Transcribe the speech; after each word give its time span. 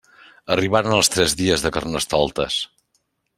Arribaren 0.53 0.95
els 0.95 1.11
tres 1.17 1.35
dies 1.41 1.67
de 1.67 1.73
Carnestoltes. 1.77 2.59